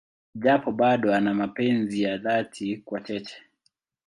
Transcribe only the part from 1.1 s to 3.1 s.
ana mapenzi ya dhati kwa